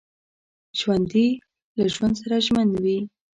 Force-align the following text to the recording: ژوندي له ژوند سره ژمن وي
ژوندي 0.79 1.27
له 1.77 1.85
ژوند 1.93 2.15
سره 2.21 2.37
ژمن 2.45 2.69
وي 2.83 2.99